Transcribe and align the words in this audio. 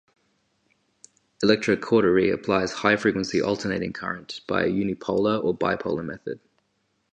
Electrocautery 1.43 2.33
applies 2.33 2.71
high 2.71 2.95
frequency 2.95 3.39
alternating 3.39 3.93
current 3.93 4.41
by 4.47 4.63
a 4.63 4.67
"unipolar" 4.67 5.43
or 5.43 5.55
"bipolar" 5.55 6.03
method. 6.03 6.39